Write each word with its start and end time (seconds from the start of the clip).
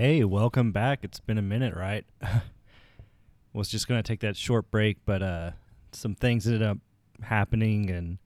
Hey, 0.00 0.24
welcome 0.24 0.72
back. 0.72 1.00
It's 1.02 1.20
been 1.20 1.36
a 1.36 1.42
minute, 1.42 1.76
right? 1.76 2.06
Was 3.52 3.68
just 3.68 3.86
going 3.86 4.02
to 4.02 4.08
take 4.08 4.20
that 4.20 4.34
short 4.34 4.70
break, 4.70 4.96
but 5.04 5.22
uh 5.22 5.50
some 5.92 6.14
things 6.14 6.46
ended 6.46 6.62
up 6.62 6.78
happening 7.24 7.90
and 7.90 8.16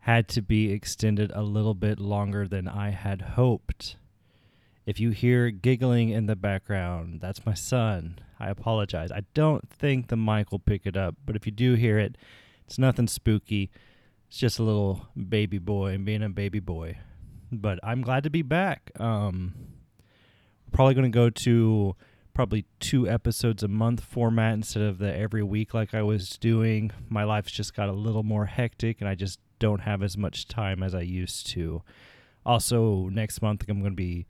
had 0.00 0.26
to 0.30 0.42
be 0.42 0.72
extended 0.72 1.30
a 1.32 1.42
little 1.42 1.74
bit 1.74 2.00
longer 2.00 2.48
than 2.48 2.66
I 2.66 2.90
had 2.90 3.22
hoped. 3.22 3.94
If 4.84 4.98
you 4.98 5.10
hear 5.10 5.50
giggling 5.50 6.08
in 6.08 6.26
the 6.26 6.34
background, 6.34 7.20
that's 7.20 7.46
my 7.46 7.54
son. 7.54 8.18
I 8.40 8.50
apologize. 8.50 9.12
I 9.12 9.22
don't 9.32 9.70
think 9.70 10.08
the 10.08 10.16
mic 10.16 10.50
will 10.50 10.58
pick 10.58 10.86
it 10.86 10.96
up, 10.96 11.14
but 11.24 11.36
if 11.36 11.46
you 11.46 11.52
do 11.52 11.74
hear 11.74 12.00
it, 12.00 12.18
it's 12.64 12.80
nothing 12.80 13.06
spooky. 13.06 13.70
It's 14.26 14.38
just 14.38 14.58
a 14.58 14.64
little 14.64 15.06
baby 15.16 15.58
boy 15.58 15.96
being 15.98 16.24
a 16.24 16.30
baby 16.30 16.58
boy. 16.58 16.98
But 17.52 17.78
I'm 17.84 18.02
glad 18.02 18.24
to 18.24 18.30
be 18.30 18.42
back. 18.42 18.90
Um 18.98 19.75
probably 20.72 20.94
going 20.94 21.10
to 21.10 21.16
go 21.16 21.30
to 21.30 21.94
probably 22.34 22.66
two 22.80 23.08
episodes 23.08 23.62
a 23.62 23.68
month 23.68 24.04
format 24.04 24.54
instead 24.54 24.82
of 24.82 24.98
the 24.98 25.14
every 25.16 25.42
week 25.42 25.72
like 25.72 25.94
I 25.94 26.02
was 26.02 26.30
doing. 26.38 26.90
My 27.08 27.24
life's 27.24 27.52
just 27.52 27.74
got 27.74 27.88
a 27.88 27.92
little 27.92 28.22
more 28.22 28.46
hectic 28.46 29.00
and 29.00 29.08
I 29.08 29.14
just 29.14 29.40
don't 29.58 29.80
have 29.80 30.02
as 30.02 30.18
much 30.18 30.46
time 30.46 30.82
as 30.82 30.94
I 30.94 31.00
used 31.00 31.46
to. 31.48 31.82
Also, 32.44 33.08
next 33.08 33.40
month 33.40 33.64
I'm 33.68 33.80
going 33.80 33.92
to 33.92 33.96
be 33.96 34.26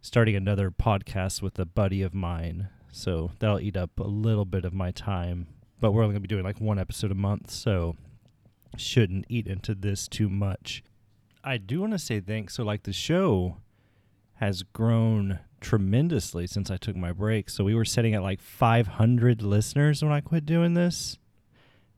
starting 0.00 0.34
another 0.34 0.70
podcast 0.70 1.42
with 1.42 1.58
a 1.58 1.64
buddy 1.64 2.02
of 2.02 2.12
mine. 2.12 2.68
So 2.90 3.30
that'll 3.38 3.60
eat 3.60 3.76
up 3.76 3.98
a 3.98 4.04
little 4.04 4.44
bit 4.44 4.64
of 4.64 4.74
my 4.74 4.90
time. 4.90 5.46
But 5.80 5.92
we're 5.92 6.02
only 6.02 6.14
going 6.14 6.22
to 6.22 6.28
be 6.28 6.34
doing 6.34 6.44
like 6.44 6.60
one 6.60 6.78
episode 6.78 7.10
a 7.10 7.16
month. 7.16 7.50
So 7.50 7.96
shouldn't 8.76 9.26
eat 9.28 9.46
into 9.46 9.74
this 9.74 10.08
too 10.08 10.28
much. 10.28 10.82
I 11.42 11.58
do 11.58 11.80
want 11.80 11.92
to 11.92 11.98
say 11.98 12.20
thanks. 12.20 12.54
So, 12.54 12.64
like, 12.64 12.84
the 12.84 12.92
show 12.92 13.58
has 14.34 14.62
grown 14.62 15.40
tremendously 15.64 16.46
since 16.46 16.70
I 16.70 16.76
took 16.76 16.94
my 16.94 17.10
break. 17.10 17.50
So, 17.50 17.64
we 17.64 17.74
were 17.74 17.84
sitting 17.84 18.14
at 18.14 18.22
like 18.22 18.40
500 18.40 19.42
listeners 19.42 20.02
when 20.02 20.12
I 20.12 20.20
quit 20.20 20.46
doing 20.46 20.74
this. 20.74 21.18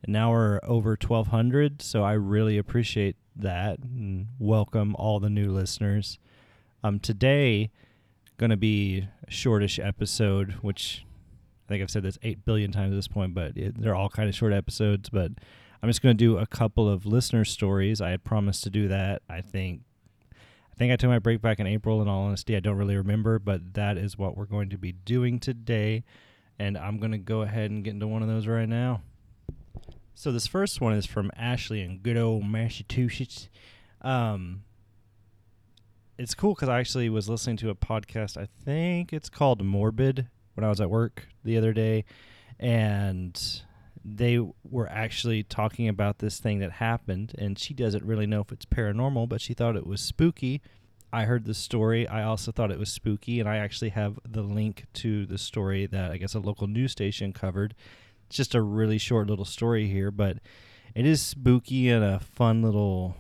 And 0.03 0.13
now 0.13 0.31
we're 0.31 0.61
over 0.63 0.91
1,200. 0.91 1.83
So, 1.83 2.03
I 2.03 2.13
really 2.13 2.57
appreciate 2.57 3.17
that 3.35 3.81
and 3.81 4.29
welcome 4.39 4.95
all 4.97 5.21
the 5.21 5.29
new 5.29 5.51
listeners. 5.51 6.19
Um, 6.83 7.01
today, 7.01 7.71
going 8.39 8.51
to 8.51 8.57
be 8.57 9.09
a 9.27 9.31
shortish 9.31 9.79
episode, 9.79 10.53
which 10.63 11.05
I 11.67 11.69
think 11.69 11.83
I've 11.83 11.91
said 11.91 12.03
this 12.03 12.19
8 12.23 12.45
billion 12.45 12.71
times 12.71 12.93
at 12.93 12.97
this 12.97 13.09
point, 13.09 13.35
but 13.35 13.57
it, 13.57 13.81
they're 13.81 13.95
all 13.95 14.09
kind 14.09 14.29
of 14.29 14.35
short 14.35 14.53
episodes. 14.53 15.11
But 15.11 15.33
I'm 15.83 15.89
just 15.89 16.03
going 16.03 16.17
to 16.17 16.25
do 16.25 16.39
a 16.39 16.47
couple 16.47 16.89
of 16.89 17.07
listener 17.07 17.45
stories. 17.45 18.01
I 18.01 18.11
had 18.11 18.25
promised 18.25 18.63
to 18.65 18.71
do 18.71 18.89
that. 18.89 19.23
I 19.29 19.41
think 19.41 19.81
I 20.77 20.79
think 20.79 20.93
I 20.93 20.97
took 20.97 21.09
my 21.09 21.19
break 21.19 21.41
back 21.41 21.59
in 21.59 21.67
April 21.67 22.03
in 22.03 22.09
all 22.09 22.25
honesty. 22.25 22.55
I 22.55 22.61
don't 22.61 22.77
really 22.77 22.97
remember, 22.97 23.39
but 23.39 23.75
that 23.75 23.97
is 23.97 24.19
what 24.19 24.37
we're 24.37 24.45
going 24.45 24.69
to 24.71 24.79
be 24.79 24.93
doing 24.93 25.39
today. 25.39 26.05
And 26.59 26.77
I'm 26.77 26.99
going 26.99 27.13
to 27.13 27.19
go 27.19 27.41
ahead 27.41 27.71
and 27.71 27.83
get 27.83 27.95
into 27.95 28.07
one 28.07 28.21
of 28.21 28.29
those 28.29 28.47
right 28.47 28.69
now. 28.69 29.01
So 30.15 30.33
this 30.33 30.47
first 30.47 30.83
one 30.83 30.93
is 30.93 31.07
from 31.07 31.31
Ashley 31.35 31.81
in 31.81 32.01
good 32.01 32.19
old 32.19 32.45
Massachusetts. 32.45 33.49
Um, 34.03 34.65
it's 36.19 36.35
cool 36.35 36.55
because 36.55 36.69
I 36.69 36.79
actually 36.79 37.09
was 37.09 37.27
listening 37.27 37.57
to 37.59 37.71
a 37.71 37.75
podcast. 37.75 38.37
I 38.37 38.47
think 38.65 39.15
it's 39.15 39.31
called 39.31 39.65
Morbid 39.65 40.29
when 40.55 40.65
I 40.65 40.69
was 40.69 40.81
at 40.81 40.91
work 40.91 41.27
the 41.43 41.57
other 41.57 41.73
day, 41.73 42.05
and 42.59 43.63
they 44.09 44.39
were 44.63 44.89
actually 44.89 45.43
talking 45.43 45.89
about 45.89 46.19
this 46.19 46.39
thing 46.39 46.61
that 46.61 46.73
happened. 46.73 47.35
And 47.39 47.59
she 47.59 47.75
doesn't 47.75 48.05
really 48.05 48.27
know 48.27 48.41
if 48.41 48.53
it's 48.53 48.65
paranormal, 48.65 49.29
but 49.29 49.41
she 49.41 49.53
thought 49.53 49.77
it 49.77 49.87
was 49.87 50.01
spooky. 50.01 50.63
I 51.13 51.25
heard 51.25 51.45
the 51.45 51.55
story. 51.55 52.07
I 52.07 52.23
also 52.23 52.53
thought 52.53 52.71
it 52.71 52.79
was 52.79 52.91
spooky, 52.91 53.41
and 53.41 53.49
I 53.49 53.57
actually 53.57 53.91
have 53.91 54.19
the 54.29 54.43
link 54.43 54.85
to 54.95 55.27
the 55.27 55.39
story 55.39 55.87
that 55.87 56.11
I 56.11 56.19
guess 56.19 56.35
a 56.35 56.41
local 56.41 56.67
news 56.67 56.93
station 56.93 57.33
covered. 57.33 57.75
It's 58.27 58.37
just 58.37 58.55
a 58.55 58.63
really 58.63 58.99
short 58.99 59.29
little 59.29 59.45
story 59.45 59.89
here, 59.89 60.11
but 60.11 60.39
it 60.95 61.07
is 61.07 61.23
spooky 61.23 61.89
and 61.89 62.05
a 62.05 62.21
fun 62.21 62.63
little 62.63 63.17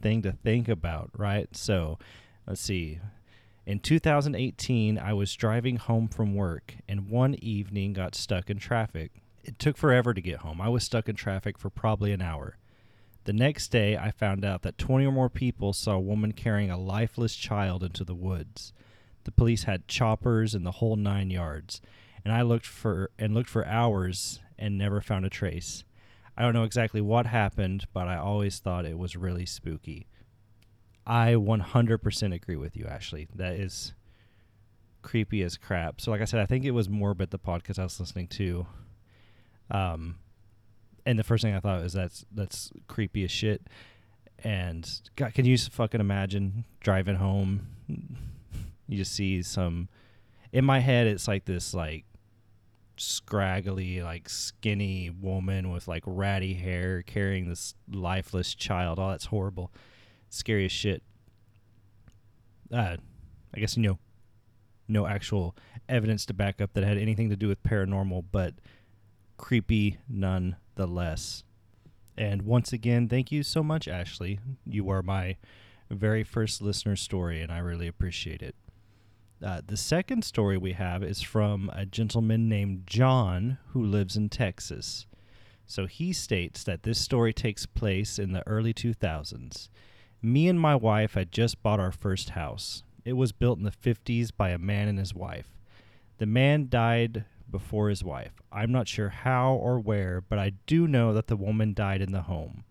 thing 0.00 0.22
to 0.22 0.32
think 0.32 0.68
about, 0.68 1.10
right? 1.16 1.54
So, 1.56 1.98
let's 2.46 2.60
see. 2.60 3.00
In 3.66 3.80
2018, 3.80 4.98
I 4.98 5.12
was 5.12 5.34
driving 5.34 5.76
home 5.76 6.06
from 6.08 6.34
work 6.34 6.76
and 6.88 7.08
one 7.08 7.34
evening 7.42 7.94
got 7.94 8.14
stuck 8.14 8.48
in 8.48 8.58
traffic. 8.58 9.22
It 9.46 9.60
took 9.60 9.76
forever 9.76 10.12
to 10.12 10.20
get 10.20 10.40
home. 10.40 10.60
I 10.60 10.68
was 10.68 10.82
stuck 10.82 11.08
in 11.08 11.14
traffic 11.14 11.56
for 11.56 11.70
probably 11.70 12.12
an 12.12 12.20
hour. 12.20 12.58
The 13.24 13.32
next 13.32 13.68
day, 13.68 13.96
I 13.96 14.10
found 14.10 14.44
out 14.44 14.62
that 14.62 14.76
20 14.76 15.06
or 15.06 15.12
more 15.12 15.30
people 15.30 15.72
saw 15.72 15.92
a 15.92 16.00
woman 16.00 16.32
carrying 16.32 16.68
a 16.68 16.76
lifeless 16.76 17.36
child 17.36 17.84
into 17.84 18.02
the 18.02 18.14
woods. 18.14 18.72
The 19.22 19.30
police 19.30 19.62
had 19.62 19.86
choppers 19.86 20.52
and 20.52 20.66
the 20.66 20.72
whole 20.72 20.96
9 20.96 21.30
yards, 21.30 21.80
and 22.24 22.34
I 22.34 22.42
looked 22.42 22.66
for 22.66 23.10
and 23.20 23.34
looked 23.34 23.48
for 23.48 23.64
hours 23.66 24.40
and 24.58 24.76
never 24.76 25.00
found 25.00 25.24
a 25.24 25.30
trace. 25.30 25.84
I 26.36 26.42
don't 26.42 26.54
know 26.54 26.64
exactly 26.64 27.00
what 27.00 27.26
happened, 27.26 27.86
but 27.92 28.08
I 28.08 28.16
always 28.16 28.58
thought 28.58 28.84
it 28.84 28.98
was 28.98 29.14
really 29.14 29.46
spooky. 29.46 30.08
I 31.06 31.34
100% 31.34 32.34
agree 32.34 32.56
with 32.56 32.76
you, 32.76 32.86
Ashley. 32.86 33.28
That 33.32 33.54
is 33.54 33.94
creepy 35.02 35.44
as 35.44 35.56
crap. 35.56 36.00
So, 36.00 36.10
like 36.10 36.20
I 36.20 36.24
said, 36.24 36.40
I 36.40 36.46
think 36.46 36.64
it 36.64 36.72
was 36.72 36.88
Morbid, 36.88 37.30
the 37.30 37.38
podcast 37.38 37.78
I 37.78 37.84
was 37.84 38.00
listening 38.00 38.26
to. 38.28 38.66
Um, 39.70 40.16
and 41.04 41.18
the 41.18 41.24
first 41.24 41.42
thing 41.42 41.54
I 41.54 41.60
thought 41.60 41.82
was 41.82 41.92
that's 41.92 42.24
that's 42.32 42.72
creepy 42.88 43.24
as 43.24 43.30
shit. 43.30 43.62
And 44.42 44.88
God, 45.16 45.34
can 45.34 45.44
you 45.44 45.56
fucking 45.56 46.00
imagine 46.00 46.64
driving 46.80 47.16
home? 47.16 47.68
You 48.88 48.98
just 48.98 49.14
see 49.14 49.42
some. 49.42 49.88
In 50.52 50.64
my 50.64 50.78
head, 50.78 51.08
it's 51.08 51.26
like 51.26 51.44
this 51.44 51.74
like 51.74 52.04
scraggly, 52.96 54.00
like 54.02 54.28
skinny 54.28 55.10
woman 55.10 55.72
with 55.72 55.88
like 55.88 56.04
ratty 56.06 56.54
hair 56.54 57.02
carrying 57.02 57.48
this 57.48 57.74
lifeless 57.90 58.54
child. 58.54 59.00
Oh, 59.00 59.10
that's 59.10 59.26
horrible. 59.26 59.72
Scary 60.30 60.66
as 60.66 60.72
shit. 60.72 61.02
Uh, 62.72 62.96
I 63.54 63.58
guess 63.58 63.76
you 63.76 63.82
know, 63.82 63.98
no 64.88 65.06
actual 65.06 65.56
evidence 65.88 66.26
to 66.26 66.34
back 66.34 66.60
up 66.60 66.72
that 66.74 66.84
had 66.84 66.98
anything 66.98 67.30
to 67.30 67.36
do 67.36 67.48
with 67.48 67.62
paranormal, 67.62 68.24
but 68.30 68.54
creepy 69.36 69.98
nonetheless. 70.08 71.44
And 72.16 72.42
once 72.42 72.72
again, 72.72 73.08
thank 73.08 73.30
you 73.30 73.42
so 73.42 73.62
much, 73.62 73.88
Ashley. 73.88 74.40
You 74.64 74.88
are 74.90 75.02
my 75.02 75.36
very 75.90 76.24
first 76.24 76.62
listener 76.62 76.96
story, 76.96 77.42
and 77.42 77.52
I 77.52 77.58
really 77.58 77.86
appreciate 77.86 78.42
it. 78.42 78.54
Uh, 79.44 79.60
the 79.66 79.76
second 79.76 80.24
story 80.24 80.56
we 80.56 80.72
have 80.72 81.02
is 81.02 81.20
from 81.20 81.70
a 81.74 81.84
gentleman 81.84 82.48
named 82.48 82.86
John 82.86 83.58
who 83.72 83.84
lives 83.84 84.16
in 84.16 84.30
Texas. 84.30 85.06
So 85.66 85.86
he 85.86 86.12
states 86.12 86.64
that 86.64 86.84
this 86.84 86.98
story 86.98 87.34
takes 87.34 87.66
place 87.66 88.18
in 88.18 88.32
the 88.32 88.46
early 88.46 88.72
2000s. 88.72 89.68
Me 90.22 90.48
and 90.48 90.58
my 90.58 90.74
wife 90.74 91.14
had 91.14 91.32
just 91.32 91.62
bought 91.62 91.80
our 91.80 91.92
first 91.92 92.30
house. 92.30 92.82
It 93.04 93.12
was 93.12 93.32
built 93.32 93.58
in 93.58 93.64
the 93.64 93.70
50s 93.70 94.30
by 94.34 94.50
a 94.50 94.58
man 94.58 94.88
and 94.88 94.98
his 94.98 95.14
wife. 95.14 95.50
The 96.18 96.26
man 96.26 96.68
died 96.70 97.26
before 97.50 97.88
his 97.88 98.04
wife. 98.04 98.32
I'm 98.52 98.72
not 98.72 98.88
sure 98.88 99.08
how 99.08 99.54
or 99.54 99.78
where, 99.78 100.20
but 100.20 100.38
I 100.38 100.52
do 100.66 100.86
know 100.86 101.12
that 101.12 101.26
the 101.26 101.36
woman 101.36 101.74
died 101.74 102.00
in 102.00 102.12
the 102.12 102.22
home. 102.22 102.64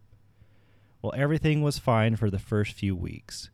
Well, 1.02 1.14
everything 1.16 1.62
was 1.62 1.78
fine 1.78 2.16
for 2.16 2.30
the 2.30 2.40
first 2.40 2.74
few 2.74 2.96
weeks. 2.96 3.50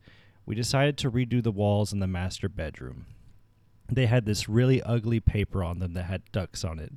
We 0.46 0.54
decided 0.54 0.96
to 0.98 1.10
redo 1.10 1.42
the 1.42 1.52
walls 1.52 1.92
in 1.92 2.00
the 2.00 2.06
master 2.06 2.48
bedroom. 2.48 3.06
They 3.90 4.06
had 4.06 4.24
this 4.24 4.48
really 4.48 4.82
ugly 4.82 5.20
paper 5.20 5.62
on 5.62 5.78
them 5.78 5.94
that 5.94 6.04
had 6.04 6.30
ducks 6.32 6.64
on 6.64 6.78
it. 6.78 6.92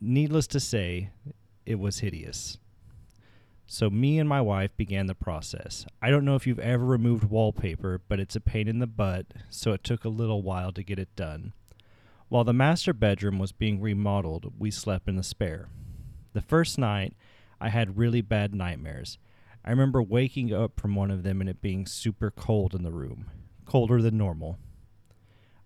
Needless 0.00 0.46
to 0.48 0.60
say, 0.60 1.10
it 1.66 1.78
was 1.78 1.98
hideous. 1.98 2.58
So, 3.66 3.88
me 3.88 4.18
and 4.18 4.28
my 4.28 4.40
wife 4.40 4.76
began 4.76 5.06
the 5.06 5.14
process. 5.14 5.86
I 6.00 6.10
don't 6.10 6.24
know 6.24 6.34
if 6.34 6.46
you've 6.46 6.58
ever 6.58 6.84
removed 6.84 7.24
wallpaper, 7.24 8.00
but 8.06 8.20
it's 8.20 8.36
a 8.36 8.40
pain 8.40 8.68
in 8.68 8.80
the 8.80 8.86
butt, 8.86 9.26
so 9.48 9.72
it 9.72 9.82
took 9.82 10.04
a 10.04 10.10
little 10.10 10.42
while 10.42 10.72
to 10.72 10.82
get 10.82 10.98
it 10.98 11.14
done. 11.16 11.52
While 12.32 12.44
the 12.44 12.54
master 12.54 12.94
bedroom 12.94 13.38
was 13.38 13.52
being 13.52 13.78
remodeled, 13.78 14.54
we 14.58 14.70
slept 14.70 15.06
in 15.06 15.16
the 15.16 15.22
spare. 15.22 15.68
The 16.32 16.40
first 16.40 16.78
night, 16.78 17.14
I 17.60 17.68
had 17.68 17.98
really 17.98 18.22
bad 18.22 18.54
nightmares. 18.54 19.18
I 19.62 19.68
remember 19.68 20.02
waking 20.02 20.50
up 20.50 20.80
from 20.80 20.94
one 20.94 21.10
of 21.10 21.24
them 21.24 21.42
and 21.42 21.50
it 21.50 21.60
being 21.60 21.84
super 21.84 22.30
cold 22.30 22.74
in 22.74 22.84
the 22.84 22.90
room, 22.90 23.26
colder 23.66 24.00
than 24.00 24.16
normal. 24.16 24.58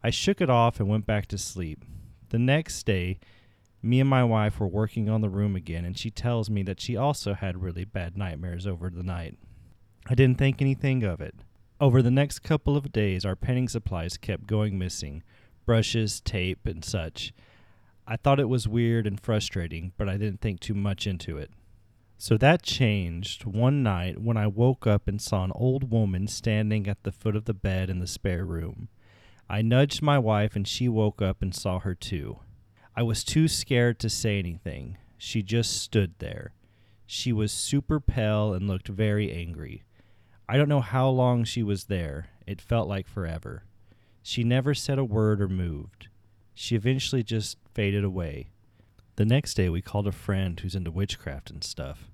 I 0.03 0.11
shook 0.11 0.41
it 0.41 0.51
off 0.51 0.81
and 0.81 0.89
went 0.89 1.07
back 1.07 1.27
to 1.27 1.39
sleep. 1.39 1.85
The 2.31 2.39
next 2.41 2.85
day, 2.85 3.21
me 3.81 4.01
and 4.01 4.11
my 4.11 4.25
wife 4.25 4.59
were 4.59 4.67
working 4.67 5.09
on 5.09 5.21
the 5.21 5.31
room 5.31 5.55
again, 5.55 5.85
and 5.85 5.97
she 5.97 6.11
tells 6.11 6.51
me 6.51 6.65
that 6.65 6.81
she 6.81 6.97
also 6.97 7.35
had 7.35 7.63
really 7.63 7.85
bad 7.85 8.19
nightmares 8.19 8.67
over 8.67 8.91
the 8.91 9.05
night. 9.05 9.39
I 10.09 10.17
didn't 10.17 10.39
think 10.39 10.61
anything 10.61 11.05
of 11.05 11.21
it. 11.21 11.37
Over 11.81 12.03
the 12.03 12.11
next 12.11 12.41
couple 12.41 12.77
of 12.77 12.91
days, 12.91 13.25
our 13.25 13.37
painting 13.37 13.69
supplies 13.69 14.17
kept 14.17 14.49
going 14.49 14.77
missing 14.77 15.23
brushes, 15.67 16.21
tape, 16.21 16.67
and 16.67 16.85
such. 16.85 17.35
I 18.07 18.17
thought 18.17 18.41
it 18.41 18.49
was 18.49 18.69
weird 18.69 19.07
and 19.07 19.21
frustrating, 19.21 19.93
but 19.99 20.09
I 20.09 20.17
didn't 20.17 20.41
think 20.41 20.61
too 20.61 20.75
much 20.75 21.07
into 21.07 21.37
it. 21.37 21.51
So 22.19 22.39
that 22.39 22.63
changed 22.63 23.45
one 23.45 23.83
night 23.83 24.23
when 24.23 24.37
I 24.37 24.47
woke 24.47 24.87
up 24.87 25.07
and 25.07 25.21
saw 25.21 25.45
an 25.45 25.53
old 25.55 25.91
woman 25.91 26.29
standing 26.29 26.89
at 26.89 27.03
the 27.03 27.13
foot 27.13 27.37
of 27.37 27.45
the 27.45 27.53
bed 27.53 27.91
in 27.91 27.99
the 27.99 28.07
spare 28.07 28.45
room. 28.45 28.89
I 29.51 29.61
nudged 29.61 30.01
my 30.01 30.19
wife 30.19 30.57
and 30.57 30.67
she 30.67 30.89
woke 30.89 31.21
up 31.21 31.43
and 31.43 31.55
saw 31.55 31.81
her 31.81 31.95
too. 31.95 32.39
I 32.97 33.03
was 33.03 33.23
too 33.23 33.49
scared 33.49 33.99
to 34.01 34.09
say 34.09 34.39
anything. 34.39 34.97
She 35.19 35.43
just 35.43 35.83
stood 35.83 36.15
there. 36.19 36.53
She 37.07 37.33
was 37.33 37.53
super 37.53 38.01
pale 38.01 38.55
and 38.55 38.67
looked 38.67 38.89
very 38.89 39.33
angry. 39.33 39.85
I 40.49 40.57
don't 40.57 40.69
know 40.69 40.81
how 40.81 41.09
long 41.09 41.45
she 41.45 41.63
was 41.63 41.85
there. 41.85 42.29
It 42.47 42.61
felt 42.61 42.89
like 42.89 43.07
forever. 43.07 43.65
She 44.29 44.43
never 44.43 44.75
said 44.75 44.99
a 44.99 45.05
word 45.05 45.41
or 45.41 45.47
moved. 45.47 46.09
She 46.53 46.75
eventually 46.75 47.23
just 47.23 47.59
faded 47.75 48.03
away. 48.03 48.49
The 49.15 49.25
next 49.25 49.55
day, 49.55 49.69
we 49.69 49.81
called 49.81 50.09
a 50.09 50.13
friend 50.13 50.59
who's 50.59 50.75
into 50.75 50.91
witchcraft 50.91 51.49
and 51.49 51.63
stuff. 51.63 52.11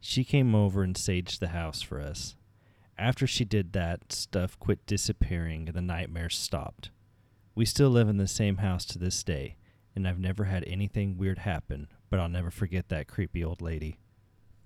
She 0.00 0.24
came 0.24 0.56
over 0.56 0.82
and 0.82 0.96
saged 0.96 1.38
the 1.38 1.50
house 1.50 1.82
for 1.82 2.00
us. 2.00 2.34
After 2.98 3.28
she 3.28 3.44
did 3.44 3.74
that, 3.74 4.12
stuff 4.12 4.58
quit 4.58 4.84
disappearing 4.86 5.68
and 5.68 5.76
the 5.76 5.80
nightmares 5.80 6.36
stopped. 6.36 6.90
We 7.54 7.64
still 7.64 7.90
live 7.90 8.08
in 8.08 8.16
the 8.16 8.26
same 8.26 8.56
house 8.56 8.84
to 8.86 8.98
this 8.98 9.22
day, 9.22 9.54
and 9.94 10.08
I've 10.08 10.18
never 10.18 10.46
had 10.46 10.64
anything 10.66 11.16
weird 11.16 11.38
happen, 11.38 11.86
but 12.10 12.18
I'll 12.18 12.28
never 12.28 12.50
forget 12.50 12.88
that 12.88 13.06
creepy 13.06 13.44
old 13.44 13.62
lady. 13.62 13.98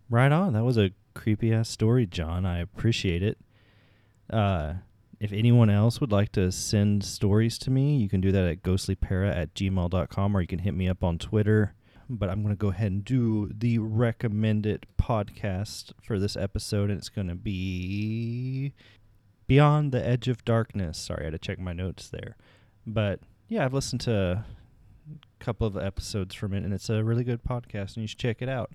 Right 0.09 0.33
on. 0.33 0.55
That 0.55 0.65
was 0.65 0.79
a 0.79 0.93
creepy 1.13 1.53
ass 1.53 1.69
story, 1.69 2.07
John. 2.07 2.47
I 2.47 2.59
appreciate 2.59 3.23
it. 3.23 3.37
Uh, 4.31 4.77
if 5.21 5.33
anyone 5.33 5.69
else 5.69 6.01
would 6.01 6.11
like 6.11 6.33
to 6.33 6.51
send 6.51 7.05
stories 7.05 7.59
to 7.59 7.71
me, 7.71 7.99
you 7.99 8.09
can 8.09 8.23
do 8.23 8.33
that 8.33 8.45
at 8.45 8.63
ghostlypara 8.63 9.37
at 9.37 9.55
gmail.com 9.55 10.37
or 10.37 10.41
you 10.41 10.47
can 10.47 10.61
hit 10.61 10.75
me 10.75 10.89
up 10.89 11.05
on 11.05 11.19
Twitter. 11.19 11.75
But 12.09 12.31
I'm 12.31 12.43
going 12.43 12.55
to 12.55 12.59
go 12.59 12.71
ahead 12.71 12.91
and 12.91 13.05
do 13.05 13.51
the 13.55 13.79
recommended 13.79 14.87
podcast 15.01 15.93
for 16.03 16.19
this 16.19 16.37
episode, 16.37 16.91
and 16.91 16.99
it's 16.99 17.09
going 17.09 17.29
to 17.29 17.37
be 17.37 18.73
Beyond 19.47 19.93
the 19.93 20.05
Edge 20.05 20.27
of 20.27 20.45
Darkness. 20.45 20.99
Sorry, 20.99 21.21
I 21.21 21.25
had 21.27 21.33
to 21.35 21.39
check 21.39 21.61
my 21.61 21.73
notes 21.73 22.09
there. 22.09 22.37
But 22.85 23.21
yeah, 23.49 23.65
I've 23.65 23.75
listened 23.75 24.01
to 24.03 24.45
a 24.45 25.45
couple 25.45 25.69
of 25.69 25.77
episodes 25.77 26.35
from 26.35 26.53
it, 26.55 26.65
and 26.65 26.73
it's 26.73 26.91
a 26.91 27.05
really 27.05 27.23
good 27.23 27.45
podcast, 27.45 27.95
and 27.95 27.99
you 27.99 28.07
should 28.09 28.19
check 28.19 28.43
it 28.43 28.49
out. 28.49 28.73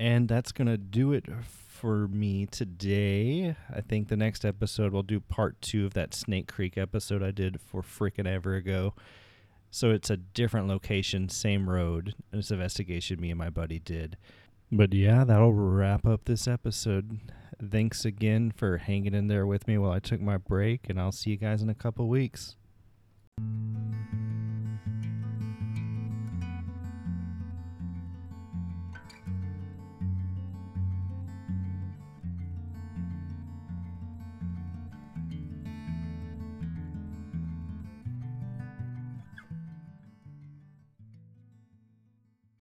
And 0.00 0.28
that's 0.28 0.50
going 0.50 0.66
to 0.66 0.78
do 0.78 1.12
it 1.12 1.26
for 1.44 2.08
me 2.08 2.46
today. 2.46 3.54
I 3.70 3.82
think 3.82 4.08
the 4.08 4.16
next 4.16 4.46
episode 4.46 4.94
we'll 4.94 5.02
do 5.02 5.20
part 5.20 5.60
two 5.60 5.84
of 5.84 5.92
that 5.92 6.14
Snake 6.14 6.50
Creek 6.50 6.78
episode 6.78 7.22
I 7.22 7.32
did 7.32 7.60
for 7.60 7.82
freaking 7.82 8.26
ever 8.26 8.54
ago. 8.54 8.94
So 9.70 9.90
it's 9.90 10.08
a 10.08 10.16
different 10.16 10.68
location, 10.68 11.28
same 11.28 11.68
road. 11.68 12.14
This 12.32 12.50
investigation 12.50 13.20
me 13.20 13.28
and 13.28 13.38
my 13.38 13.50
buddy 13.50 13.78
did. 13.78 14.16
But 14.72 14.94
yeah, 14.94 15.22
that'll 15.24 15.52
wrap 15.52 16.06
up 16.06 16.24
this 16.24 16.48
episode. 16.48 17.20
Thanks 17.62 18.06
again 18.06 18.52
for 18.56 18.78
hanging 18.78 19.12
in 19.12 19.28
there 19.28 19.46
with 19.46 19.68
me 19.68 19.76
while 19.76 19.92
I 19.92 19.98
took 19.98 20.22
my 20.22 20.38
break, 20.38 20.88
and 20.88 20.98
I'll 20.98 21.12
see 21.12 21.32
you 21.32 21.36
guys 21.36 21.60
in 21.60 21.68
a 21.68 21.74
couple 21.74 22.08
weeks. 22.08 22.56